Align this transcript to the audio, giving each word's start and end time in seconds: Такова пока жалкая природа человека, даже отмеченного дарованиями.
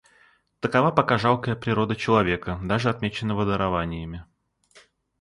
Такова 0.61 0.89
пока 0.89 1.19
жалкая 1.19 1.55
природа 1.55 1.95
человека, 1.95 2.59
даже 2.63 2.89
отмеченного 2.89 3.45
дарованиями. 3.45 4.25